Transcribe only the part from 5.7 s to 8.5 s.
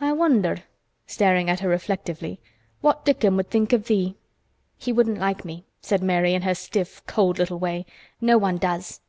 said Mary in her stiff, cold little way. "No